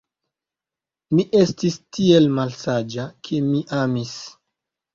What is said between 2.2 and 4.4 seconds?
malsaĝa, ke mi amis.